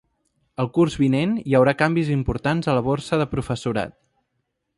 [0.63, 3.99] El curs vinent hi haurà canvis importants a la borsa de professorat.